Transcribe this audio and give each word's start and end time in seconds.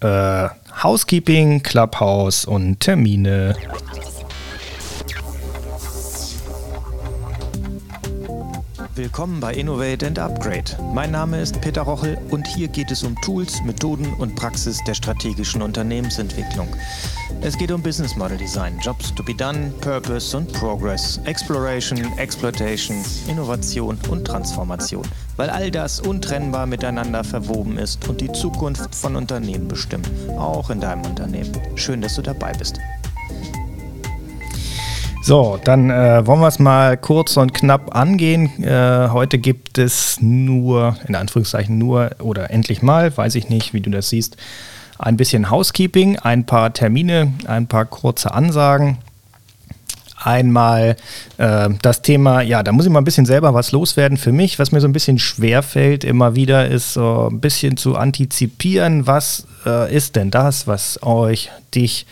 äh, 0.00 0.48
Housekeeping, 0.82 1.62
Clubhouse 1.62 2.44
und 2.44 2.80
Termine. 2.80 3.54
Willkommen 8.98 9.38
bei 9.38 9.54
Innovate 9.54 10.08
and 10.08 10.18
Upgrade. 10.18 10.76
Mein 10.92 11.12
Name 11.12 11.40
ist 11.40 11.60
Peter 11.60 11.82
Rochel 11.82 12.18
und 12.30 12.48
hier 12.48 12.66
geht 12.66 12.90
es 12.90 13.04
um 13.04 13.14
Tools, 13.20 13.62
Methoden 13.62 14.12
und 14.14 14.34
Praxis 14.34 14.82
der 14.88 14.94
strategischen 14.94 15.62
Unternehmensentwicklung. 15.62 16.66
Es 17.40 17.56
geht 17.56 17.70
um 17.70 17.80
Business 17.80 18.16
Model 18.16 18.36
Design, 18.36 18.76
Jobs 18.82 19.14
to 19.14 19.22
be 19.22 19.32
done, 19.32 19.72
Purpose 19.82 20.36
und 20.36 20.52
Progress, 20.52 21.20
Exploration, 21.26 21.98
Exploitation, 22.18 22.96
Innovation 23.28 23.96
und 24.10 24.24
Transformation, 24.24 25.06
weil 25.36 25.48
all 25.48 25.70
das 25.70 26.00
untrennbar 26.00 26.66
miteinander 26.66 27.22
verwoben 27.22 27.78
ist 27.78 28.08
und 28.08 28.20
die 28.20 28.32
Zukunft 28.32 28.96
von 28.96 29.14
Unternehmen 29.14 29.68
bestimmt, 29.68 30.10
auch 30.36 30.70
in 30.70 30.80
deinem 30.80 31.06
Unternehmen. 31.06 31.52
Schön, 31.76 32.00
dass 32.00 32.16
du 32.16 32.22
dabei 32.22 32.52
bist. 32.54 32.80
So, 35.20 35.58
dann 35.62 35.90
äh, 35.90 36.26
wollen 36.26 36.40
wir 36.40 36.48
es 36.48 36.58
mal 36.58 36.96
kurz 36.96 37.36
und 37.36 37.52
knapp 37.52 37.94
angehen. 37.94 38.62
Äh, 38.62 39.08
heute 39.10 39.38
gibt 39.38 39.76
es 39.76 40.20
nur, 40.22 40.96
in 41.06 41.14
Anführungszeichen 41.14 41.76
nur 41.76 42.12
oder 42.20 42.50
endlich 42.50 42.82
mal, 42.82 43.14
weiß 43.14 43.34
ich 43.34 43.48
nicht, 43.48 43.74
wie 43.74 43.80
du 43.80 43.90
das 43.90 44.08
siehst, 44.08 44.36
ein 44.98 45.16
bisschen 45.16 45.50
Housekeeping, 45.50 46.18
ein 46.18 46.46
paar 46.46 46.72
Termine, 46.72 47.32
ein 47.46 47.66
paar 47.66 47.84
kurze 47.84 48.32
Ansagen. 48.32 48.98
Einmal 50.16 50.96
äh, 51.36 51.68
das 51.82 52.02
Thema, 52.02 52.40
ja, 52.40 52.62
da 52.62 52.72
muss 52.72 52.86
ich 52.86 52.90
mal 52.90 53.00
ein 53.00 53.04
bisschen 53.04 53.26
selber 53.26 53.54
was 53.54 53.70
loswerden 53.70 54.16
für 54.18 54.32
mich. 54.32 54.58
Was 54.58 54.72
mir 54.72 54.80
so 54.80 54.88
ein 54.88 54.92
bisschen 54.92 55.18
schwer 55.18 55.62
fällt 55.62 56.04
immer 56.04 56.36
wieder, 56.36 56.68
ist 56.68 56.94
so 56.94 57.28
ein 57.30 57.40
bisschen 57.40 57.76
zu 57.76 57.96
antizipieren, 57.96 59.06
was 59.06 59.46
äh, 59.66 59.94
ist 59.94 60.16
denn 60.16 60.30
das, 60.30 60.66
was 60.66 61.02
euch, 61.02 61.50
dich, 61.74 62.06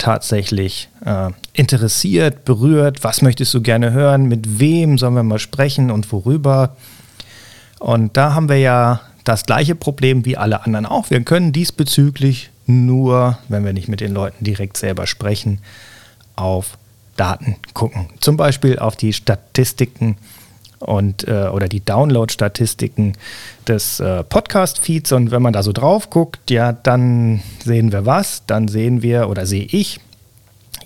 tatsächlich 0.00 0.88
äh, 1.04 1.30
interessiert, 1.52 2.44
berührt, 2.44 3.04
was 3.04 3.22
möchtest 3.22 3.54
du 3.54 3.60
gerne 3.60 3.92
hören, 3.92 4.24
mit 4.24 4.58
wem 4.58 4.98
sollen 4.98 5.14
wir 5.14 5.22
mal 5.22 5.38
sprechen 5.38 5.90
und 5.90 6.10
worüber. 6.10 6.76
Und 7.78 8.16
da 8.16 8.34
haben 8.34 8.48
wir 8.48 8.58
ja 8.58 9.00
das 9.24 9.44
gleiche 9.44 9.74
Problem 9.74 10.24
wie 10.24 10.36
alle 10.36 10.64
anderen 10.64 10.86
auch. 10.86 11.10
Wir 11.10 11.22
können 11.22 11.52
diesbezüglich 11.52 12.50
nur, 12.66 13.38
wenn 13.48 13.64
wir 13.64 13.72
nicht 13.72 13.88
mit 13.88 14.00
den 14.00 14.12
Leuten 14.12 14.42
direkt 14.42 14.76
selber 14.76 15.06
sprechen, 15.06 15.60
auf 16.34 16.78
Daten 17.16 17.56
gucken. 17.74 18.08
Zum 18.20 18.36
Beispiel 18.36 18.78
auf 18.78 18.96
die 18.96 19.12
Statistiken 19.12 20.16
und 20.80 21.28
äh, 21.28 21.48
oder 21.52 21.68
die 21.68 21.84
Download-Statistiken 21.84 23.12
des 23.68 24.00
äh, 24.00 24.24
Podcast-Feeds. 24.24 25.12
Und 25.12 25.30
wenn 25.30 25.42
man 25.42 25.52
da 25.52 25.62
so 25.62 25.72
drauf 25.72 26.10
guckt, 26.10 26.50
ja, 26.50 26.72
dann 26.72 27.42
sehen 27.62 27.92
wir 27.92 28.06
was. 28.06 28.42
Dann 28.46 28.66
sehen 28.66 29.02
wir 29.02 29.28
oder 29.28 29.46
sehe 29.46 29.64
ich 29.64 30.00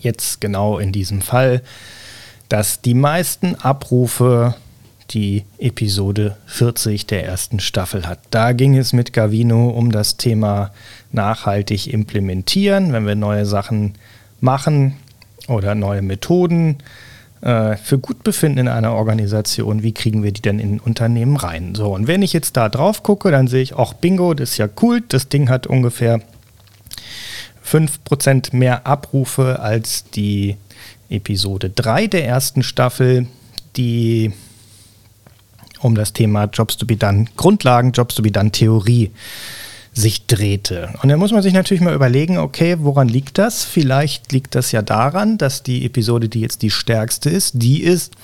jetzt 0.00 0.40
genau 0.40 0.78
in 0.78 0.92
diesem 0.92 1.22
Fall, 1.22 1.62
dass 2.48 2.82
die 2.82 2.94
meisten 2.94 3.54
Abrufe 3.54 4.54
die 5.10 5.44
Episode 5.58 6.36
40 6.46 7.06
der 7.06 7.24
ersten 7.24 7.60
Staffel 7.60 8.06
hat. 8.06 8.18
Da 8.30 8.52
ging 8.52 8.76
es 8.76 8.92
mit 8.92 9.12
Gavino 9.12 9.68
um 9.68 9.92
das 9.92 10.16
Thema 10.16 10.72
nachhaltig 11.12 11.92
implementieren, 11.92 12.92
wenn 12.92 13.06
wir 13.06 13.14
neue 13.14 13.46
Sachen 13.46 13.94
machen 14.40 14.96
oder 15.46 15.74
neue 15.74 16.02
Methoden 16.02 16.78
für 17.44 17.98
Gutbefinden 17.98 18.60
in 18.60 18.68
einer 18.68 18.94
Organisation, 18.94 19.82
wie 19.82 19.92
kriegen 19.92 20.22
wir 20.22 20.32
die 20.32 20.40
denn 20.40 20.58
in 20.58 20.80
Unternehmen 20.80 21.36
rein? 21.36 21.74
So, 21.74 21.94
und 21.94 22.06
wenn 22.06 22.22
ich 22.22 22.32
jetzt 22.32 22.56
da 22.56 22.70
drauf 22.70 23.02
gucke, 23.02 23.30
dann 23.30 23.48
sehe 23.48 23.60
ich 23.60 23.74
auch 23.74 23.92
Bingo, 23.92 24.32
das 24.32 24.52
ist 24.52 24.56
ja 24.56 24.66
cool, 24.80 25.02
das 25.06 25.28
Ding 25.28 25.50
hat 25.50 25.66
ungefähr 25.66 26.22
5% 27.66 28.56
mehr 28.56 28.86
Abrufe 28.86 29.60
als 29.60 30.04
die 30.04 30.56
Episode 31.10 31.68
3 31.68 32.06
der 32.06 32.26
ersten 32.26 32.62
Staffel, 32.62 33.26
die 33.76 34.32
um 35.80 35.94
das 35.94 36.14
Thema 36.14 36.44
Jobs 36.44 36.78
to 36.78 36.86
be 36.86 36.96
done, 36.96 37.26
Grundlagen 37.36 37.92
Jobs 37.92 38.14
to 38.14 38.22
be 38.22 38.32
done 38.32 38.52
Theorie 38.52 39.10
sich 39.94 40.26
drehte. 40.26 40.92
Und 41.02 41.08
dann 41.08 41.18
muss 41.18 41.32
man 41.32 41.42
sich 41.42 41.52
natürlich 41.54 41.82
mal 41.82 41.94
überlegen, 41.94 42.38
okay, 42.38 42.76
woran 42.80 43.08
liegt 43.08 43.38
das? 43.38 43.64
Vielleicht 43.64 44.32
liegt 44.32 44.54
das 44.54 44.72
ja 44.72 44.82
daran, 44.82 45.38
dass 45.38 45.62
die 45.62 45.86
Episode, 45.86 46.28
die 46.28 46.40
jetzt 46.40 46.62
die 46.62 46.70
stärkste 46.70 47.30
ist, 47.30 47.52
die 47.54 47.82
ist, 47.82 48.14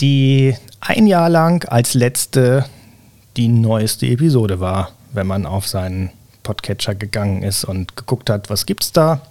die 0.00 0.56
ein 0.80 1.06
Jahr 1.06 1.28
lang 1.28 1.64
als 1.68 1.94
letzte 1.94 2.64
die 3.36 3.48
neueste 3.48 4.06
Episode 4.06 4.58
war, 4.58 4.92
wenn 5.12 5.26
man 5.26 5.46
auf 5.46 5.68
seinen 5.68 6.10
Podcatcher 6.42 6.94
gegangen 6.94 7.42
ist 7.42 7.64
und 7.64 7.96
geguckt 7.96 8.30
hat, 8.30 8.50
was 8.50 8.66
gibt's 8.66 8.92
da 8.92 9.22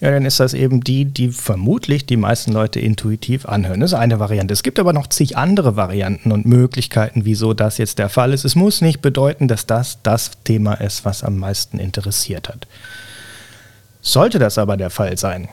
ja, 0.00 0.10
dann 0.10 0.26
ist 0.26 0.40
das 0.40 0.52
eben 0.52 0.82
die, 0.82 1.06
die 1.06 1.30
vermutlich 1.30 2.04
die 2.04 2.18
meisten 2.18 2.52
Leute 2.52 2.80
intuitiv 2.80 3.46
anhören. 3.46 3.80
Das 3.80 3.92
ist 3.92 3.98
eine 3.98 4.20
Variante. 4.20 4.52
Es 4.52 4.62
gibt 4.62 4.78
aber 4.78 4.92
noch 4.92 5.06
zig 5.06 5.38
andere 5.38 5.76
Varianten 5.76 6.32
und 6.32 6.44
Möglichkeiten, 6.44 7.24
wieso 7.24 7.54
das 7.54 7.78
jetzt 7.78 7.98
der 7.98 8.10
Fall 8.10 8.34
ist. 8.34 8.44
Es 8.44 8.56
muss 8.56 8.82
nicht 8.82 9.00
bedeuten, 9.00 9.48
dass 9.48 9.64
das 9.64 9.98
das 10.02 10.32
Thema 10.44 10.74
ist, 10.74 11.06
was 11.06 11.24
am 11.24 11.38
meisten 11.38 11.78
interessiert 11.78 12.48
hat. 12.48 12.66
Sollte 14.02 14.38
das 14.38 14.58
aber 14.58 14.76
der 14.76 14.90
Fall 14.90 15.16
sein, 15.16 15.48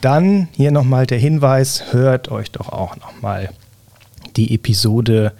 dann 0.00 0.48
hier 0.52 0.72
nochmal 0.72 1.06
der 1.06 1.18
Hinweis, 1.18 1.92
hört 1.92 2.30
euch 2.30 2.50
doch 2.50 2.68
auch 2.68 2.96
nochmal 2.96 3.50
die 4.36 4.54
Episode 4.54 5.32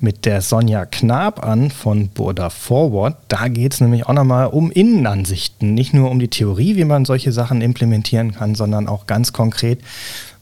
mit 0.00 0.24
der 0.24 0.42
Sonja 0.42 0.86
Knab 0.86 1.44
an 1.44 1.70
von 1.70 2.08
Burda 2.08 2.50
Forward. 2.50 3.16
Da 3.28 3.48
geht 3.48 3.74
es 3.74 3.80
nämlich 3.80 4.06
auch 4.06 4.12
nochmal 4.12 4.46
um 4.46 4.70
Innenansichten. 4.70 5.74
Nicht 5.74 5.94
nur 5.94 6.10
um 6.10 6.18
die 6.18 6.28
Theorie, 6.28 6.76
wie 6.76 6.84
man 6.84 7.04
solche 7.04 7.32
Sachen 7.32 7.60
implementieren 7.60 8.32
kann, 8.32 8.54
sondern 8.54 8.86
auch 8.88 9.06
ganz 9.06 9.32
konkret, 9.32 9.80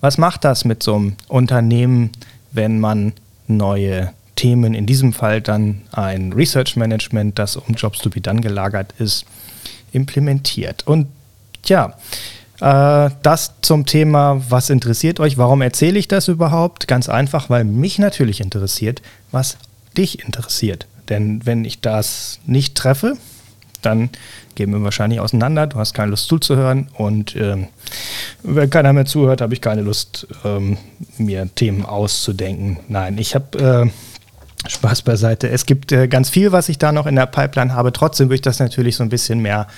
was 0.01 0.19
macht 0.19 0.45
das 0.45 0.65
mit 0.65 0.83
so 0.83 0.97
einem 0.97 1.17
Unternehmen, 1.29 2.11
wenn 2.53 2.81
man 2.81 3.13
neue 3.47 4.13
Themen, 4.35 4.75
in 4.75 4.87
diesem 4.87 5.13
Fall 5.13 5.41
dann 5.41 5.83
ein 5.93 6.33
Research 6.33 6.77
Management, 6.77 7.39
das 7.39 7.57
um 7.57 7.75
Jobs 7.75 7.99
to 8.01 8.11
be 8.11 8.21
done 8.21 8.41
gelagert 8.41 8.93
ist, 8.99 9.25
implementiert. 9.93 10.87
Und 10.87 11.07
ja, 11.65 11.95
das 12.59 13.53
zum 13.61 13.85
Thema, 13.85 14.43
was 14.49 14.71
interessiert 14.71 15.21
euch? 15.21 15.37
Warum 15.37 15.61
erzähle 15.61 15.99
ich 15.99 16.09
das 16.09 16.29
überhaupt? 16.29 16.89
Ganz 16.89 17.09
einfach, 17.09 17.51
weil 17.51 17.65
mich 17.65 17.99
natürlich 17.99 18.41
interessiert, 18.41 19.03
was 19.31 19.59
dich 19.97 20.25
interessiert. 20.25 20.87
Denn 21.09 21.45
wenn 21.45 21.65
ich 21.65 21.81
das 21.81 22.41
nicht 22.47 22.75
treffe, 22.75 23.17
dann 23.83 24.11
gehen 24.55 24.73
wir 24.73 24.83
wahrscheinlich 24.83 25.21
auseinander. 25.21 25.67
Du 25.67 25.79
hast 25.79 25.95
keine 25.95 26.11
Lust 26.11 26.29
zuzuhören 26.29 26.89
und 26.95 27.37
ähm, 27.37 27.69
wenn 28.43 28.71
keiner 28.71 28.93
mehr 28.93 29.07
zuhört, 29.07 29.41
habe 29.41 29.55
ich 29.55 29.61
keine 29.61 29.83
Lust, 29.83 30.27
ähm, 30.45 30.79
mir 31.19 31.49
Themen 31.55 31.85
auszudenken. 31.85 32.79
Nein, 32.89 33.19
ich 33.19 33.35
habe 33.35 33.91
äh, 34.65 34.69
Spaß 34.69 35.03
beiseite. 35.03 35.49
Es 35.49 35.67
gibt 35.67 35.93
äh, 35.93 36.09
ganz 36.09 36.31
viel, 36.31 36.53
was 36.53 36.69
ich 36.69 36.79
da 36.79 36.91
noch 36.91 37.07
in 37.07 37.15
der 37.15 37.27
Pipeline 37.27 37.75
habe. 37.75 37.93
Trotzdem 37.93 38.27
würde 38.27 38.37
ich 38.37 38.43
das 38.43 38.59
natürlich 38.59 38.97
so 38.97 39.05
ein 39.05 39.09
bisschen 39.09 39.41
mehr 39.41 39.69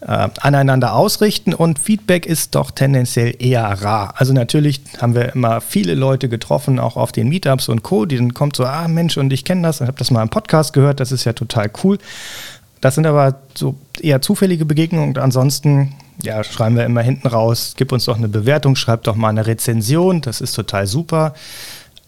äh, 0.00 0.28
aneinander 0.40 0.94
ausrichten 0.94 1.54
und 1.54 1.78
Feedback 1.78 2.26
ist 2.26 2.54
doch 2.54 2.70
tendenziell 2.70 3.34
eher 3.38 3.64
rar. 3.64 4.14
Also 4.16 4.32
natürlich 4.32 4.80
haben 5.00 5.14
wir 5.14 5.34
immer 5.34 5.60
viele 5.60 5.94
Leute 5.94 6.28
getroffen, 6.28 6.78
auch 6.78 6.96
auf 6.96 7.12
den 7.12 7.28
Meetups 7.28 7.68
und 7.68 7.82
Co. 7.82 8.06
Die 8.06 8.16
dann 8.16 8.34
kommt 8.34 8.56
so, 8.56 8.64
ah 8.64 8.88
Mensch, 8.88 9.16
und 9.16 9.32
ich 9.32 9.44
kenne 9.44 9.62
das, 9.62 9.80
ich 9.80 9.86
habe 9.86 9.98
das 9.98 10.10
mal 10.10 10.22
im 10.22 10.28
Podcast 10.28 10.72
gehört, 10.72 11.00
das 11.00 11.12
ist 11.12 11.24
ja 11.24 11.32
total 11.32 11.70
cool. 11.82 11.98
Das 12.80 12.94
sind 12.94 13.06
aber 13.06 13.34
so 13.54 13.74
eher 14.00 14.22
zufällige 14.22 14.64
Begegnungen 14.64 15.08
und 15.08 15.18
ansonsten 15.18 15.94
ja, 16.22 16.42
schreiben 16.42 16.76
wir 16.76 16.84
immer 16.84 17.02
hinten 17.02 17.28
raus, 17.28 17.74
gib 17.76 17.92
uns 17.92 18.04
doch 18.04 18.16
eine 18.16 18.28
Bewertung, 18.28 18.76
schreib 18.76 19.04
doch 19.04 19.14
mal 19.14 19.28
eine 19.28 19.46
Rezension, 19.46 20.20
das 20.20 20.40
ist 20.40 20.52
total 20.52 20.86
super. 20.86 21.34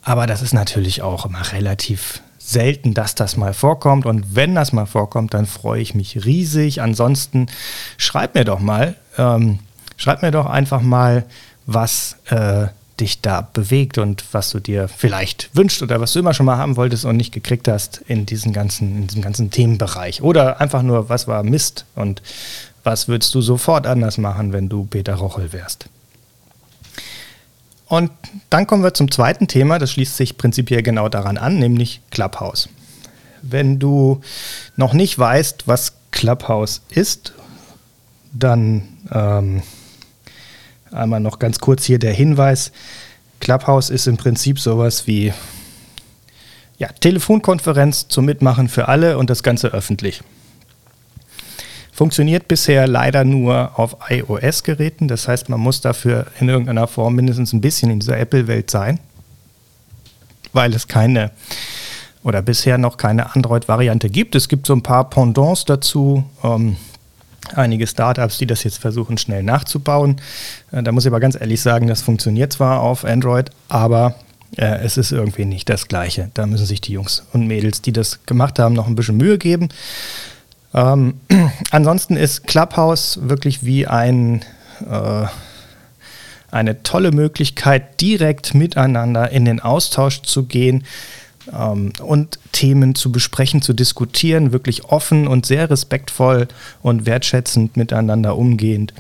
Aber 0.03 0.27
das 0.27 0.43
ist 0.43 0.55
natürlich 0.55 1.03
auch 1.03 1.27
immer 1.27 1.53
relativ 1.53 2.23
selten, 2.51 2.95
dass 2.95 3.15
das 3.15 3.37
mal 3.37 3.55
vorkommt. 3.55 4.07
Und 4.07 4.35
wenn 4.35 4.55
das 4.55 4.73
mal 4.73 4.87
vorkommt, 4.87 5.35
dann 5.35 5.47
freue 5.47 5.81
ich 5.81 5.95
mich 5.95 6.25
riesig. 6.25 6.83
Ansonsten 6.83 7.47
schreib 7.97 8.35
mir 8.35 8.45
doch 8.45 8.61
mal, 8.61 8.97
ähm, 9.19 9.61
schreib 9.97 10.23
mir 10.23 10.31
doch 10.31 10.47
einfach 10.47 10.83
mal, 10.83 11.25
was 11.67 12.17
äh, 12.29 12.67
dich 13.01 13.21
da 13.23 13.49
bewegt 13.53 13.99
und 13.99 14.25
was 14.33 14.51
du 14.51 14.61
dir 14.61 14.89
vielleicht 14.89 15.51
wünscht 15.55 15.83
oder 15.83 16.01
was 16.01 16.13
du 16.13 16.19
immer 16.19 16.35
schon 16.35 16.47
mal 16.47 16.59
haben 16.59 16.77
wolltest 16.77 17.05
und 17.05 17.17
nicht 17.17 17.33
gekriegt 17.33 17.69
hast 17.69 18.03
in, 18.07 18.27
diesen 18.27 18.53
ganzen, 18.53 18.97
in 18.97 19.07
diesem 19.07 19.23
ganzen 19.23 19.51
Themenbereich. 19.51 20.23
Oder 20.23 20.61
einfach 20.61 20.83
nur, 20.83 21.09
was 21.09 21.27
war 21.27 21.43
Mist 21.43 21.87
und 21.95 22.23
was 22.85 23.09
würdest 23.09 23.35
du 23.35 23.43
sofort 23.43 23.87
anders 23.87 24.19
machen, 24.19 24.53
wenn 24.53 24.69
du 24.69 24.85
Peter 24.85 25.15
Rochel 25.15 25.53
wärst. 25.53 25.89
Und 27.91 28.13
dann 28.51 28.69
kommen 28.69 28.85
wir 28.85 28.95
zum 28.95 29.11
zweiten 29.11 29.49
Thema, 29.49 29.81
das 29.81 29.91
schließt 29.91 30.17
sich 30.17 30.39
prinzipiell 30.39 30.81
genau 30.81 31.09
daran 31.09 31.37
an, 31.37 31.59
nämlich 31.59 32.01
Clubhouse. 32.13 32.69
Wenn 33.43 33.81
du 33.81 34.21
noch 34.77 34.93
nicht 34.93 35.19
weißt, 35.19 35.67
was 35.67 35.95
Clubhouse 36.13 36.83
ist, 36.91 37.33
dann 38.33 38.87
ähm, 39.11 39.65
einmal 40.93 41.19
noch 41.19 41.41
ganz 41.41 41.59
kurz 41.59 41.85
hier 41.85 41.99
der 41.99 42.13
Hinweis. 42.13 42.71
Clubhouse 43.41 43.91
ist 43.91 44.07
im 44.07 44.17
Prinzip 44.17 44.61
sowas 44.61 45.09
wie 45.09 45.33
ja, 46.79 46.87
Telefonkonferenz 46.93 48.07
zum 48.07 48.25
Mitmachen 48.25 48.69
für 48.69 48.87
alle 48.87 49.19
und 49.19 49.31
das 49.31 49.43
Ganze 49.43 49.67
öffentlich. 49.73 50.23
Funktioniert 52.01 52.49
bisher 52.49 52.87
leider 52.87 53.25
nur 53.25 53.79
auf 53.79 53.95
iOS-Geräten. 54.09 55.07
Das 55.07 55.29
heißt, 55.29 55.51
man 55.51 55.61
muss 55.61 55.83
dafür 55.83 56.25
in 56.41 56.49
irgendeiner 56.49 56.87
Form 56.87 57.15
mindestens 57.15 57.53
ein 57.53 57.61
bisschen 57.61 57.91
in 57.91 58.01
dieser 58.01 58.19
Apple-Welt 58.19 58.71
sein, 58.71 58.99
weil 60.55 60.73
es 60.73 60.89
keine 60.89 61.31
oder 62.23 62.41
bisher 62.41 62.79
noch 62.79 62.97
keine 62.97 63.35
Android-Variante 63.37 64.09
gibt. 64.09 64.35
Es 64.35 64.49
gibt 64.49 64.67
so 64.67 64.73
ein 64.73 64.83
paar 64.83 65.11
Pendants 65.11 65.67
dazu. 65.67 66.25
Ähm, 66.43 66.79
einige 67.55 67.87
Startups, 67.87 68.39
die 68.39 68.47
das 68.47 68.65
jetzt 68.65 68.79
versuchen, 68.79 69.19
schnell 69.19 69.43
nachzubauen. 69.43 70.23
Äh, 70.73 70.83
da 70.83 70.93
muss 70.93 71.05
ich 71.05 71.11
aber 71.11 71.21
ganz 71.21 71.39
ehrlich 71.39 71.61
sagen, 71.61 71.87
das 71.87 72.01
funktioniert 72.01 72.55
zwar 72.55 72.81
auf 72.81 73.05
Android, 73.05 73.51
aber 73.69 74.15
äh, 74.57 74.79
es 74.83 74.97
ist 74.97 75.13
irgendwie 75.13 75.45
nicht 75.45 75.69
das 75.69 75.87
Gleiche. 75.87 76.31
Da 76.33 76.47
müssen 76.47 76.65
sich 76.65 76.81
die 76.81 76.93
Jungs 76.93 77.25
und 77.35 77.47
Mädels, 77.47 77.83
die 77.83 77.93
das 77.93 78.25
gemacht 78.25 78.59
haben, 78.59 78.75
noch 78.75 78.87
ein 78.87 78.95
bisschen 78.95 79.19
Mühe 79.19 79.37
geben. 79.37 79.69
Ähm, 80.75 81.21
ansonsten 81.71 82.17
ist 82.17 82.47
Clubhouse 82.47 83.19
wirklich 83.23 83.65
wie 83.65 83.87
ein, 83.87 84.45
äh, 84.89 85.27
eine 86.51 86.83
tolle 86.83 87.13
Möglichkeit, 87.13 88.01
direkt 88.01 88.55
miteinander 88.55 89.31
in 89.31 89.45
den 89.45 89.61
Austausch 89.61 90.23
zu 90.23 90.45
gehen 90.45 90.85
ähm, 91.53 91.93
und 92.03 92.39
Themen 92.53 92.95
zu 92.95 93.13
besprechen, 93.13 93.63
zu 93.63 93.73
diskutieren, 93.73 94.53
wirklich 94.53 94.85
offen 94.85 95.27
und 95.27 95.47
sehr 95.47 95.71
respektvoll 95.71 96.49
und 96.83 97.07
wertschätzend 97.07 97.77
miteinander 97.77 98.37
umgehend 98.37 98.95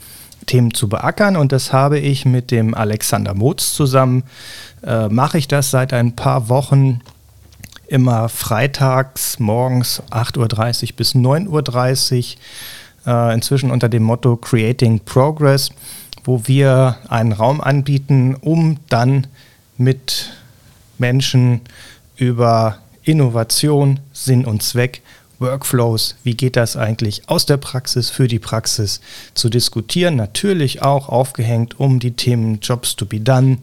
Themen 0.46 0.74
zu 0.74 0.88
beackern. 0.88 1.36
Und 1.36 1.52
das 1.52 1.72
habe 1.72 1.98
ich 1.98 2.24
mit 2.24 2.50
dem 2.50 2.74
Alexander 2.74 3.34
Motz 3.34 3.72
zusammen, 3.74 4.24
äh, 4.84 5.08
mache 5.08 5.38
ich 5.38 5.48
das 5.48 5.70
seit 5.70 5.92
ein 5.92 6.16
paar 6.16 6.48
Wochen 6.48 7.00
immer 7.90 8.28
freitags 8.28 9.38
morgens 9.40 10.02
8.30 10.10 10.90
Uhr 10.90 10.96
bis 10.96 11.14
9.30 11.14 12.36
Uhr, 13.06 13.12
äh, 13.12 13.34
inzwischen 13.34 13.70
unter 13.70 13.88
dem 13.88 14.04
Motto 14.04 14.36
Creating 14.36 15.00
Progress, 15.00 15.70
wo 16.24 16.46
wir 16.46 16.96
einen 17.08 17.32
Raum 17.32 17.60
anbieten, 17.60 18.36
um 18.40 18.78
dann 18.88 19.26
mit 19.76 20.30
Menschen 20.98 21.62
über 22.16 22.78
Innovation, 23.02 23.98
Sinn 24.12 24.44
und 24.44 24.62
Zweck, 24.62 25.02
Workflows, 25.40 26.16
wie 26.22 26.34
geht 26.34 26.56
das 26.56 26.76
eigentlich 26.76 27.28
aus 27.28 27.46
der 27.46 27.56
Praxis 27.56 28.10
für 28.10 28.28
die 28.28 28.38
Praxis 28.38 29.00
zu 29.34 29.48
diskutieren. 29.48 30.14
Natürlich 30.16 30.82
auch 30.82 31.08
aufgehängt 31.08 31.80
um 31.80 31.98
die 31.98 32.12
Themen 32.12 32.60
Jobs 32.60 32.94
to 32.94 33.06
be 33.06 33.20
done, 33.20 33.58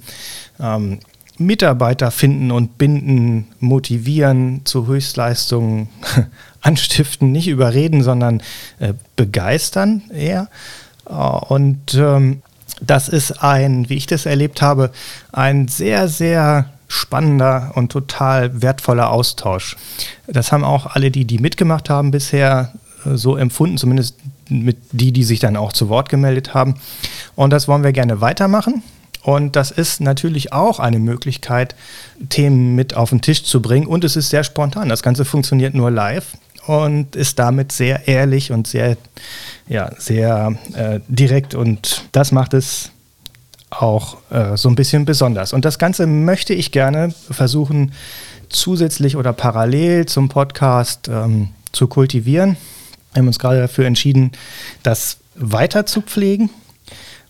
ähm, 0.60 1.00
Mitarbeiter 1.38 2.12
finden 2.12 2.52
und 2.52 2.78
binden, 2.78 3.48
motivieren 3.60 4.62
zu 4.66 4.88
Höchstleistungen, 4.88 5.90
anstiften, 6.62 7.32
nicht 7.32 7.48
überreden, 7.48 8.04
sondern 8.04 8.42
äh, 8.80 8.94
begeistern 9.16 10.04
eher. 10.14 10.50
Äh, 11.08 11.14
und 11.14 11.94
ähm, 11.96 12.42
das 12.82 13.10
ist 13.10 13.44
ein, 13.44 13.90
wie 13.90 13.96
ich 13.96 14.08
das 14.08 14.26
erlebt 14.26 14.62
habe, 14.62 14.92
ein 15.32 15.68
sehr, 15.68 16.08
sehr 16.08 16.70
spannender 16.88 17.72
und 17.76 17.92
total 17.92 18.62
wertvoller 18.62 19.12
Austausch. 19.12 19.76
Das 20.28 20.52
haben 20.52 20.64
auch 20.64 20.86
alle, 20.88 21.12
die, 21.12 21.26
die 21.26 21.40
mitgemacht 21.40 21.90
haben, 21.90 22.12
bisher 22.12 22.74
äh, 23.06 23.16
so 23.16 23.36
empfunden, 23.36 23.78
zumindest 23.78 24.18
mit 24.50 24.78
die, 24.92 25.12
die 25.12 25.24
sich 25.24 25.40
dann 25.40 25.58
auch 25.58 25.74
zu 25.74 25.90
Wort 25.90 26.10
gemeldet 26.10 26.54
haben. 26.54 26.76
Und 27.36 27.52
das 27.52 27.68
wollen 27.68 27.84
wir 27.84 27.92
gerne 27.92 28.22
weitermachen. 28.22 28.84
Und 29.28 29.58
das 29.58 29.72
ist 29.72 30.00
natürlich 30.00 30.54
auch 30.54 30.80
eine 30.80 31.00
Möglichkeit, 31.00 31.76
Themen 32.30 32.76
mit 32.76 32.96
auf 32.96 33.10
den 33.10 33.20
Tisch 33.20 33.44
zu 33.44 33.62
bringen. 33.62 33.86
Und 33.86 34.06
es 34.06 34.16
ist 34.16 34.30
sehr 34.30 34.46
spontan. 34.46 34.88
Das 34.88 35.04
Ganze 35.04 35.26
funktioniert 35.26 35.74
nur 35.74 35.92
live 35.92 36.38
und 36.66 37.14
ist 37.14 37.38
damit 37.38 37.74
sehr 37.74 38.08
ehrlich 38.08 38.54
und 38.54 38.68
sehr, 38.68 38.96
ja, 39.68 39.92
sehr 39.98 40.56
äh, 40.76 41.02
direkt. 41.10 41.56
Und 41.56 42.06
das 42.14 42.32
macht 42.32 42.54
es 42.54 42.92
auch 43.70 44.16
äh, 44.30 44.56
so 44.56 44.70
ein 44.70 44.76
bisschen 44.76 45.04
besonders. 45.04 45.52
Und 45.52 45.66
das 45.66 45.78
Ganze 45.78 46.08
möchte 46.08 46.54
ich 46.54 46.72
gerne 46.72 47.14
versuchen, 47.30 47.92
zusätzlich 48.48 49.18
oder 49.18 49.34
parallel 49.34 50.06
zum 50.06 50.30
Podcast 50.30 51.10
ähm, 51.10 51.50
zu 51.74 51.88
kultivieren. 51.88 52.56
Wir 53.12 53.20
haben 53.20 53.28
uns 53.28 53.40
gerade 53.40 53.60
dafür 53.60 53.88
entschieden, 53.88 54.32
das 54.84 55.18
weiter 55.36 55.86
zu 55.86 56.02
pflegen. 56.02 56.50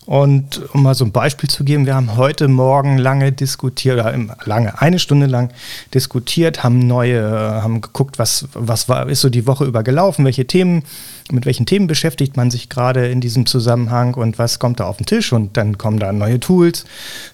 Und 0.08 0.62
um 0.72 0.84
mal 0.84 0.94
so 0.94 1.04
ein 1.04 1.12
Beispiel 1.12 1.50
zu 1.50 1.64
geben, 1.64 1.84
wir 1.84 1.94
haben 1.94 2.16
heute 2.16 2.48
Morgen 2.48 2.96
lange 2.96 3.30
diskutiert, 3.30 4.00
oder 4.00 4.18
lange, 4.46 4.80
eine 4.80 4.98
Stunde 4.98 5.26
lang 5.26 5.50
diskutiert, 5.92 6.64
haben 6.64 6.78
neue, 6.78 7.22
haben 7.62 7.82
geguckt, 7.82 8.18
was, 8.18 8.48
was 8.54 8.88
war, 8.88 9.06
ist 9.10 9.20
so 9.20 9.28
die 9.28 9.46
Woche 9.46 9.66
über 9.66 9.82
gelaufen, 9.82 10.24
welche 10.24 10.46
Themen, 10.46 10.84
mit 11.30 11.44
welchen 11.44 11.66
Themen 11.66 11.88
beschäftigt 11.88 12.38
man 12.38 12.50
sich 12.50 12.70
gerade 12.70 13.08
in 13.08 13.20
diesem 13.20 13.44
Zusammenhang 13.44 14.14
und 14.14 14.38
was 14.38 14.58
kommt 14.58 14.80
da 14.80 14.86
auf 14.86 14.96
den 14.96 15.04
Tisch 15.04 15.30
und 15.34 15.58
dann 15.58 15.76
kommen 15.76 15.98
da 15.98 16.10
neue 16.10 16.40
Tools, 16.40 16.86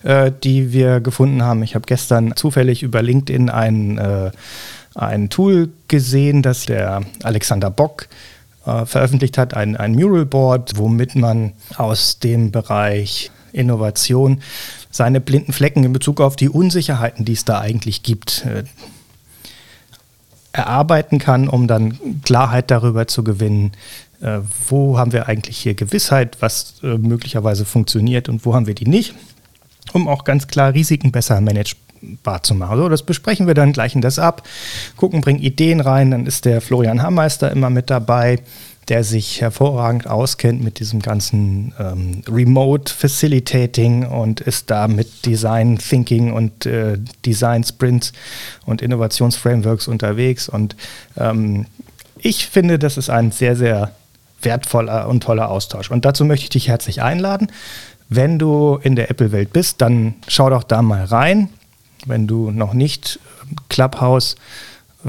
äh, 0.02 0.32
die 0.42 0.72
wir 0.72 0.98
gefunden 0.98 1.44
haben. 1.44 1.62
Ich 1.62 1.76
habe 1.76 1.86
gestern 1.86 2.34
zufällig 2.34 2.82
über 2.82 3.02
LinkedIn 3.02 3.50
ein, 3.50 3.98
äh, 3.98 4.32
ein 4.96 5.30
Tool 5.30 5.68
gesehen, 5.86 6.42
das 6.42 6.66
der 6.66 7.02
Alexander 7.22 7.70
Bock 7.70 8.08
äh, 8.66 8.86
veröffentlicht 8.86 9.38
hat, 9.38 9.54
ein, 9.54 9.76
ein 9.76 9.94
Mural 9.94 10.26
Board, 10.26 10.72
womit 10.76 11.14
man 11.14 11.52
aus 11.76 12.18
dem 12.18 12.50
Bereich 12.50 13.30
Innovation 13.52 14.40
seine 14.90 15.20
blinden 15.20 15.52
Flecken 15.52 15.84
in 15.84 15.92
Bezug 15.92 16.20
auf 16.20 16.36
die 16.36 16.48
Unsicherheiten, 16.48 17.24
die 17.24 17.32
es 17.32 17.44
da 17.44 17.60
eigentlich 17.60 18.02
gibt, 18.02 18.44
äh, 18.44 18.64
erarbeiten 20.52 21.18
kann, 21.18 21.48
um 21.48 21.66
dann 21.66 22.22
Klarheit 22.24 22.70
darüber 22.70 23.08
zu 23.08 23.24
gewinnen, 23.24 23.72
äh, 24.20 24.38
wo 24.68 24.98
haben 24.98 25.12
wir 25.12 25.26
eigentlich 25.28 25.58
hier 25.58 25.74
Gewissheit, 25.74 26.36
was 26.40 26.76
äh, 26.82 26.96
möglicherweise 26.96 27.64
funktioniert 27.64 28.28
und 28.28 28.46
wo 28.46 28.54
haben 28.54 28.66
wir 28.66 28.74
die 28.74 28.86
nicht, 28.86 29.14
um 29.92 30.06
auch 30.06 30.24
ganz 30.24 30.46
klar 30.46 30.72
Risiken 30.72 31.10
besser 31.10 31.40
manage, 31.40 31.74
machbar 32.12 32.42
zu 32.42 32.54
machen. 32.54 32.78
So, 32.78 32.88
das 32.88 33.02
besprechen 33.02 33.46
wir 33.46 33.54
dann, 33.54 33.72
gleichen 33.72 34.00
das 34.00 34.18
ab, 34.18 34.42
gucken, 34.96 35.20
bringen 35.20 35.40
Ideen 35.40 35.80
rein. 35.80 36.10
Dann 36.10 36.26
ist 36.26 36.44
der 36.44 36.60
Florian 36.60 37.02
Hammeister 37.02 37.50
immer 37.50 37.70
mit 37.70 37.90
dabei, 37.90 38.40
der 38.88 39.02
sich 39.02 39.40
hervorragend 39.40 40.06
auskennt 40.06 40.62
mit 40.62 40.78
diesem 40.78 41.00
ganzen 41.00 41.72
ähm, 41.78 42.22
Remote 42.28 42.92
Facilitating 42.92 44.06
und 44.06 44.40
ist 44.40 44.70
da 44.70 44.88
mit 44.88 45.24
Design 45.24 45.78
Thinking 45.78 46.32
und 46.32 46.66
äh, 46.66 46.98
Design 47.24 47.64
Sprints 47.64 48.12
und 48.66 48.82
Innovationsframeworks 48.82 49.88
unterwegs. 49.88 50.48
Und 50.48 50.76
ähm, 51.16 51.66
ich 52.18 52.46
finde, 52.46 52.78
das 52.78 52.98
ist 52.98 53.08
ein 53.08 53.30
sehr, 53.30 53.56
sehr 53.56 53.92
wertvoller 54.42 55.08
und 55.08 55.22
toller 55.22 55.50
Austausch. 55.50 55.90
Und 55.90 56.04
dazu 56.04 56.26
möchte 56.26 56.44
ich 56.44 56.50
dich 56.50 56.68
herzlich 56.68 57.00
einladen. 57.00 57.48
Wenn 58.10 58.38
du 58.38 58.78
in 58.82 58.96
der 58.96 59.10
Apple-Welt 59.10 59.54
bist, 59.54 59.80
dann 59.80 60.14
schau 60.28 60.50
doch 60.50 60.62
da 60.62 60.82
mal 60.82 61.04
rein. 61.04 61.48
Wenn 62.06 62.26
du 62.26 62.50
noch 62.50 62.74
nicht 62.74 63.18
Clubhouse 63.68 64.36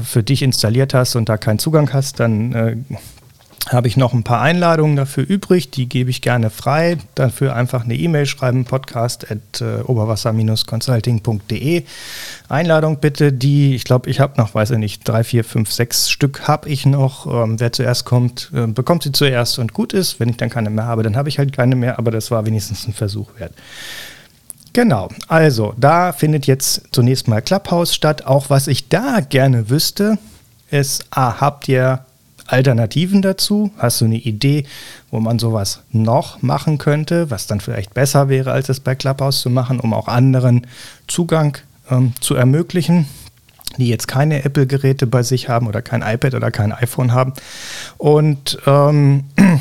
für 0.00 0.22
dich 0.22 0.42
installiert 0.42 0.94
hast 0.94 1.16
und 1.16 1.28
da 1.28 1.36
keinen 1.36 1.58
Zugang 1.58 1.92
hast, 1.92 2.20
dann 2.20 2.52
äh, 2.52 2.76
habe 3.68 3.88
ich 3.88 3.96
noch 3.96 4.12
ein 4.12 4.22
paar 4.22 4.40
Einladungen 4.40 4.96
dafür 4.96 5.24
übrig, 5.26 5.70
die 5.70 5.88
gebe 5.88 6.08
ich 6.10 6.22
gerne 6.22 6.50
frei. 6.50 6.98
Dafür 7.14 7.56
einfach 7.56 7.84
eine 7.84 7.96
E-Mail 7.96 8.26
schreiben, 8.26 8.64
podcast 8.64 9.28
at 9.30 9.60
äh. 9.60 9.82
Einladung 12.48 12.98
bitte, 13.00 13.32
die, 13.32 13.74
ich 13.74 13.84
glaube, 13.84 14.08
ich 14.08 14.20
habe 14.20 14.40
noch, 14.40 14.54
weiß 14.54 14.70
ich 14.70 14.78
nicht, 14.78 15.02
drei, 15.08 15.24
vier, 15.24 15.42
fünf, 15.42 15.72
sechs 15.72 16.08
Stück 16.10 16.46
habe 16.46 16.68
ich 16.68 16.86
noch. 16.86 17.26
Ähm, 17.26 17.58
wer 17.58 17.72
zuerst 17.72 18.04
kommt, 18.04 18.52
äh, 18.54 18.68
bekommt 18.68 19.02
sie 19.02 19.12
zuerst 19.12 19.58
und 19.58 19.72
gut 19.72 19.92
ist. 19.92 20.20
Wenn 20.20 20.28
ich 20.28 20.36
dann 20.36 20.50
keine 20.50 20.70
mehr 20.70 20.84
habe, 20.84 21.02
dann 21.02 21.16
habe 21.16 21.28
ich 21.28 21.38
halt 21.38 21.52
keine 21.52 21.74
mehr, 21.74 21.98
aber 21.98 22.12
das 22.12 22.30
war 22.30 22.46
wenigstens 22.46 22.86
ein 22.86 22.92
Versuch 22.92 23.30
wert. 23.38 23.52
Genau, 24.76 25.08
also 25.26 25.72
da 25.78 26.12
findet 26.12 26.46
jetzt 26.46 26.82
zunächst 26.90 27.28
mal 27.28 27.40
Clubhouse 27.40 27.94
statt. 27.94 28.26
Auch 28.26 28.50
was 28.50 28.66
ich 28.66 28.90
da 28.90 29.20
gerne 29.20 29.70
wüsste, 29.70 30.18
ist, 30.70 31.06
ah, 31.08 31.40
habt 31.40 31.66
ihr 31.66 32.04
Alternativen 32.46 33.22
dazu? 33.22 33.70
Hast 33.78 34.02
du 34.02 34.04
eine 34.04 34.18
Idee, 34.18 34.66
wo 35.10 35.18
man 35.18 35.38
sowas 35.38 35.80
noch 35.92 36.42
machen 36.42 36.76
könnte, 36.76 37.30
was 37.30 37.46
dann 37.46 37.60
vielleicht 37.60 37.94
besser 37.94 38.28
wäre, 38.28 38.52
als 38.52 38.68
es 38.68 38.80
bei 38.80 38.94
Clubhouse 38.94 39.40
zu 39.40 39.48
machen, 39.48 39.80
um 39.80 39.94
auch 39.94 40.08
anderen 40.08 40.66
Zugang 41.06 41.56
ähm, 41.90 42.12
zu 42.20 42.34
ermöglichen? 42.34 43.06
die 43.78 43.88
jetzt 43.88 44.08
keine 44.08 44.42
Apple-Geräte 44.44 45.06
bei 45.06 45.22
sich 45.22 45.50
haben 45.50 45.66
oder 45.66 45.82
kein 45.82 46.00
iPad 46.00 46.34
oder 46.34 46.50
kein 46.50 46.72
iPhone 46.72 47.12
haben. 47.12 47.34
Und 47.98 48.58
ähm, 48.66 49.24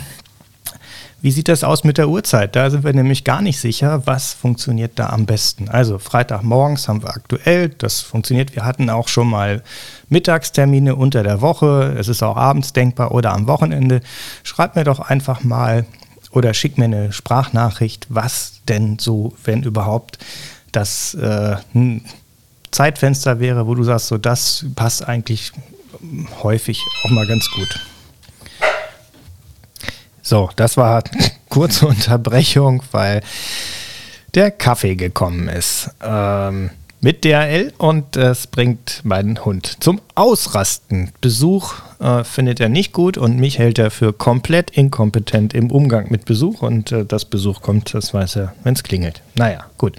Wie 1.26 1.32
sieht 1.32 1.48
das 1.48 1.64
aus 1.64 1.84
mit 1.84 1.98
der 1.98 2.08
Uhrzeit? 2.08 2.56
Da 2.56 2.70
sind 2.70 2.84
wir 2.84 2.94
nämlich 2.94 3.24
gar 3.24 3.42
nicht 3.42 3.60
sicher, 3.60 4.06
was 4.06 4.34
funktioniert 4.34 4.92
da 5.00 5.10
am 5.10 5.26
besten. 5.26 5.70
Also 5.70 5.98
Freitagmorgens 5.98 6.88
haben 6.88 7.02
wir 7.02 7.10
aktuell, 7.10 7.70
das 7.70 8.02
funktioniert. 8.02 8.54
Wir 8.54 8.64
hatten 8.64 8.92
auch 8.92 9.08
schon 9.08 9.32
mal 9.32 9.64
Mittagstermine 10.08 10.96
unter 10.96 11.24
der 11.24 11.42
Woche. 11.42 11.96
Es 11.98 12.10
ist 12.10 12.22
auch 12.22 12.38
abends 12.38 12.74
denkbar 12.74 13.12
oder 13.12 13.34
am 13.34 13.48
Wochenende. 13.48 14.02
Schreib 14.44 14.76
mir 14.76 14.84
doch 14.84 15.00
einfach 15.00 15.44
mal 15.44 15.88
oder 16.30 16.54
schick 16.54 16.78
mir 16.78 16.86
eine 16.86 17.12
Sprachnachricht, 17.12 18.06
was 18.10 18.62
denn 18.68 19.00
so, 19.00 19.34
wenn 19.44 19.64
überhaupt, 19.64 20.20
das 20.72 21.16
äh, 21.16 21.56
Zeitfenster 22.70 23.40
wäre, 23.40 23.66
wo 23.66 23.74
du 23.74 23.84
sagst, 23.84 24.10
so 24.10 24.20
das 24.20 24.64
passt 24.76 25.08
eigentlich 25.08 25.54
häufig 26.44 26.84
auch 27.04 27.10
mal 27.10 27.26
ganz 27.26 27.50
gut. 27.50 27.80
So, 30.28 30.50
das 30.56 30.76
war 30.76 31.04
kurze 31.50 31.86
Unterbrechung, 31.86 32.82
weil 32.92 33.22
der 34.34 34.50
Kaffee 34.50 34.96
gekommen 34.96 35.48
ist. 35.48 35.92
Ähm, 36.04 36.72
mit 37.00 37.24
DHL 37.24 37.72
und 37.78 38.18
es 38.18 38.48
bringt 38.48 39.02
meinen 39.04 39.46
Hund 39.46 39.84
zum 39.84 40.02
Ausrasten. 40.16 41.12
Besuch 41.22 41.76
äh, 42.00 42.24
findet 42.24 42.60
er 42.60 42.70
nicht 42.70 42.92
gut 42.92 43.20
und 43.20 43.38
mich 43.38 43.60
hält 43.60 43.78
er 43.78 43.92
für 43.92 44.14
komplett 44.14 44.72
inkompetent 44.72 45.54
im 45.54 45.70
Umgang 45.70 46.10
mit 46.10 46.26
Besuch 46.26 46.64
und 46.64 46.92
äh, 46.92 47.06
das 47.06 47.26
Besuch 47.26 47.62
kommt, 47.62 47.94
das 47.94 48.12
weiß 48.12 48.38
er, 48.38 48.56
wenn 48.64 48.74
es 48.74 48.82
klingelt. 48.82 49.22
Naja, 49.36 49.68
gut. 49.78 49.98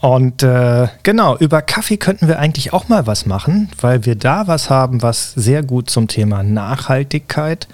Und 0.00 0.42
äh, 0.42 0.88
genau, 1.04 1.36
über 1.36 1.62
Kaffee 1.62 1.96
könnten 1.96 2.26
wir 2.26 2.40
eigentlich 2.40 2.72
auch 2.72 2.88
mal 2.88 3.06
was 3.06 3.24
machen, 3.24 3.70
weil 3.80 4.04
wir 4.04 4.16
da 4.16 4.48
was 4.48 4.68
haben, 4.68 5.02
was 5.02 5.32
sehr 5.34 5.62
gut 5.62 5.90
zum 5.90 6.08
Thema 6.08 6.42
Nachhaltigkeit 6.42 7.68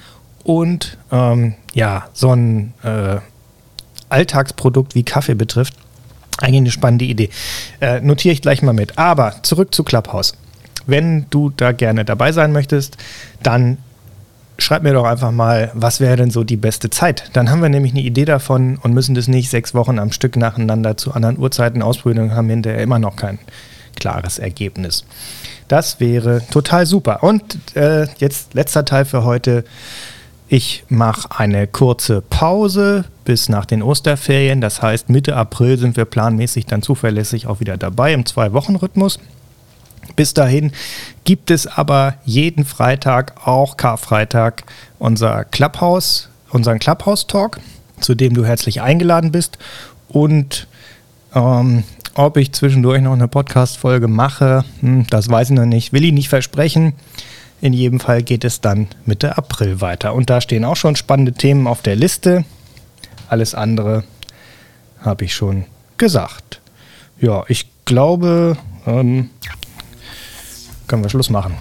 und 0.44 0.98
ähm, 1.10 1.54
ja, 1.74 2.08
so 2.12 2.34
ein 2.34 2.74
äh, 2.82 3.16
Alltagsprodukt 4.08 4.94
wie 4.94 5.02
Kaffee 5.02 5.34
betrifft. 5.34 5.74
Eigentlich 6.38 6.58
eine 6.58 6.70
spannende 6.70 7.04
Idee. 7.04 7.30
Äh, 7.80 8.00
notiere 8.00 8.32
ich 8.32 8.42
gleich 8.42 8.62
mal 8.62 8.72
mit. 8.72 8.98
Aber 8.98 9.42
zurück 9.42 9.74
zu 9.74 9.84
Clubhouse. 9.84 10.34
Wenn 10.86 11.26
du 11.30 11.50
da 11.50 11.72
gerne 11.72 12.04
dabei 12.04 12.32
sein 12.32 12.52
möchtest, 12.52 12.96
dann 13.42 13.78
schreib 14.58 14.82
mir 14.82 14.92
doch 14.92 15.04
einfach 15.04 15.30
mal, 15.30 15.70
was 15.74 16.00
wäre 16.00 16.16
denn 16.16 16.30
so 16.30 16.44
die 16.44 16.56
beste 16.56 16.90
Zeit? 16.90 17.30
Dann 17.32 17.50
haben 17.50 17.62
wir 17.62 17.68
nämlich 17.68 17.92
eine 17.92 18.02
Idee 18.02 18.24
davon 18.24 18.78
und 18.82 18.92
müssen 18.92 19.14
das 19.14 19.28
nicht 19.28 19.50
sechs 19.50 19.74
Wochen 19.74 19.98
am 19.98 20.12
Stück 20.12 20.36
nacheinander 20.36 20.96
zu 20.96 21.12
anderen 21.12 21.38
Uhrzeiten 21.38 21.82
ausprobieren 21.82 22.24
und 22.24 22.34
haben 22.34 22.48
hinterher 22.48 22.82
immer 22.82 22.98
noch 22.98 23.16
kein 23.16 23.38
klares 23.96 24.38
Ergebnis. 24.38 25.04
Das 25.68 26.00
wäre 26.00 26.42
total 26.50 26.86
super. 26.86 27.22
Und 27.22 27.76
äh, 27.76 28.06
jetzt 28.18 28.54
letzter 28.54 28.84
Teil 28.84 29.04
für 29.04 29.24
heute. 29.24 29.64
Ich 30.54 30.84
mache 30.90 31.30
eine 31.38 31.66
kurze 31.66 32.20
Pause 32.20 33.06
bis 33.24 33.48
nach 33.48 33.64
den 33.64 33.82
Osterferien. 33.82 34.60
Das 34.60 34.82
heißt, 34.82 35.08
Mitte 35.08 35.34
April 35.34 35.78
sind 35.78 35.96
wir 35.96 36.04
planmäßig 36.04 36.66
dann 36.66 36.82
zuverlässig 36.82 37.46
auch 37.46 37.60
wieder 37.60 37.78
dabei 37.78 38.12
im 38.12 38.26
Zwei-Wochen-Rhythmus. 38.26 39.18
Bis 40.14 40.34
dahin 40.34 40.72
gibt 41.24 41.50
es 41.50 41.66
aber 41.66 42.16
jeden 42.26 42.66
Freitag, 42.66 43.46
auch 43.46 43.78
Karfreitag, 43.78 44.64
unser 44.98 45.44
Clubhouse, 45.46 46.28
unseren 46.50 46.78
Clubhouse-Talk, 46.78 47.58
zu 48.00 48.14
dem 48.14 48.34
du 48.34 48.44
herzlich 48.44 48.82
eingeladen 48.82 49.32
bist. 49.32 49.56
Und 50.08 50.66
ähm, 51.34 51.84
ob 52.12 52.36
ich 52.36 52.52
zwischendurch 52.52 53.00
noch 53.00 53.14
eine 53.14 53.26
Podcast-Folge 53.26 54.06
mache, 54.06 54.66
hm, 54.80 55.06
das 55.08 55.30
weiß 55.30 55.48
ich 55.48 55.56
noch 55.56 55.64
nicht, 55.64 55.94
will 55.94 56.04
ich 56.04 56.12
nicht 56.12 56.28
versprechen. 56.28 56.92
In 57.62 57.72
jedem 57.72 58.00
Fall 58.00 58.24
geht 58.24 58.42
es 58.44 58.60
dann 58.60 58.88
Mitte 59.06 59.38
April 59.38 59.80
weiter. 59.80 60.14
Und 60.14 60.28
da 60.30 60.40
stehen 60.40 60.64
auch 60.64 60.74
schon 60.74 60.96
spannende 60.96 61.32
Themen 61.32 61.68
auf 61.68 61.80
der 61.80 61.94
Liste. 61.94 62.44
Alles 63.28 63.54
andere 63.54 64.02
habe 65.00 65.24
ich 65.24 65.32
schon 65.32 65.66
gesagt. 65.96 66.60
Ja, 67.20 67.44
ich 67.46 67.68
glaube, 67.84 68.56
ähm, 68.84 69.30
können 70.88 71.04
wir 71.04 71.08
Schluss 71.08 71.30
machen. 71.30 71.54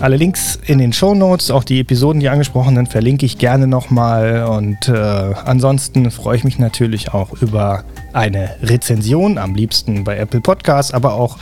Alle 0.00 0.16
Links 0.16 0.58
in 0.66 0.78
den 0.78 0.92
Show 0.92 1.14
Notes, 1.14 1.52
auch 1.52 1.62
die 1.62 1.78
Episoden, 1.78 2.18
die 2.18 2.28
angesprochenen, 2.28 2.86
verlinke 2.86 3.24
ich 3.24 3.38
gerne 3.38 3.68
nochmal. 3.68 4.46
Und 4.46 4.88
äh, 4.88 4.92
ansonsten 4.92 6.10
freue 6.10 6.38
ich 6.38 6.42
mich 6.42 6.58
natürlich 6.58 7.14
auch 7.14 7.40
über 7.40 7.84
eine 8.12 8.56
Rezension, 8.60 9.38
am 9.38 9.54
liebsten 9.54 10.02
bei 10.02 10.16
Apple 10.16 10.40
Podcasts, 10.40 10.92
aber 10.92 11.14
auch 11.14 11.38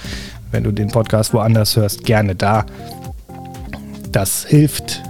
wenn 0.50 0.64
du 0.64 0.73
den 0.73 0.88
Podcast 0.88 1.35
woanders 1.35 1.76
hörst, 1.76 2.04
gerne 2.04 2.35
da. 2.35 2.64
Das 4.12 4.45
hilft 4.45 5.02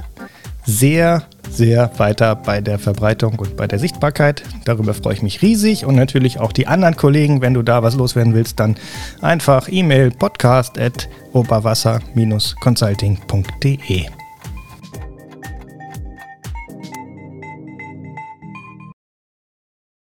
sehr, 0.64 1.25
sehr 1.50 1.90
weiter 1.99 2.37
bei 2.37 2.61
der 2.61 2.78
Verbreitung 2.78 3.38
und 3.38 3.56
bei 3.56 3.66
der 3.66 3.78
Sichtbarkeit. 3.78 4.42
Darüber 4.64 4.94
freue 4.94 5.14
ich 5.14 5.23
mich 5.23 5.42
riesig 5.42 5.85
und 5.85 5.97
natürlich 5.97 6.38
auch 6.38 6.52
die 6.52 6.66
anderen 6.66 6.97
Kollegen, 6.97 7.40
wenn 7.40 7.54
du 7.54 7.62
da 7.62 7.82
was 7.82 7.94
loswerden 7.94 8.35
willst, 8.35 8.61
dann 8.61 8.76
einfach 9.20 9.68
E-Mail 9.70 10.11
podcast 10.11 10.78
at 10.78 11.09
oberwasser-consulting.de. 11.32 14.19